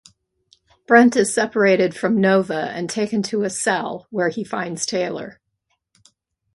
Brent 0.87 1.15
is 1.15 1.31
separated 1.31 1.95
from 1.95 2.19
Nova 2.19 2.55
and 2.71 2.89
taken 2.89 3.21
to 3.21 3.43
a 3.43 3.51
cell, 3.51 4.07
where 4.09 4.29
he 4.29 4.43
finds 4.43 4.83
Taylor. 4.87 5.39